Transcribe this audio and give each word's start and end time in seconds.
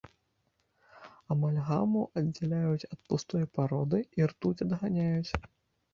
Амальгаму 1.35 2.01
аддзяляюць 2.21 2.87
ад 2.93 2.97
пустой 3.13 3.45
пароды, 3.59 3.99
і 4.21 4.29
ртуць 4.33 4.57
адганяюць. 4.67 5.31